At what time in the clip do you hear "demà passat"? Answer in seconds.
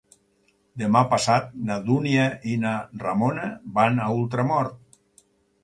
0.83-1.51